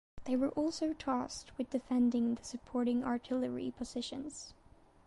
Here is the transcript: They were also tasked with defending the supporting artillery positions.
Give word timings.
They 0.23 0.35
were 0.35 0.49
also 0.49 0.93
tasked 0.93 1.55
with 1.59 1.69
defending 1.69 2.33
the 2.33 2.43
supporting 2.43 3.03
artillery 3.03 3.69
positions. 3.77 4.55